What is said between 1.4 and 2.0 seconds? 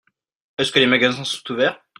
ouverts?